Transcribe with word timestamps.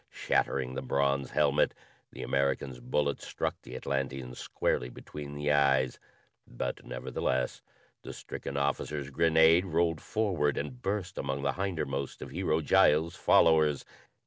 Shattering 0.09 0.73
the 0.73 0.81
bronze 0.81 1.29
helmet, 1.29 1.75
the 2.11 2.23
American's 2.23 2.79
bullet 2.79 3.21
struck 3.21 3.61
the 3.61 3.75
Atlantean 3.75 4.33
squarely 4.33 4.89
between 4.89 5.35
the 5.35 5.51
eyes, 5.51 5.99
but 6.47 6.83
nevertheless 6.83 7.61
the 8.01 8.11
stricken 8.11 8.57
officer's 8.57 9.11
grenade 9.11 9.65
rolled 9.67 10.01
forward 10.01 10.57
and 10.57 10.81
burst 10.81 11.19
among 11.19 11.43
the 11.43 11.53
hindermost 11.53 12.23
of 12.23 12.31
Hero 12.31 12.61
Giles' 12.61 13.15
followers. 13.15 13.85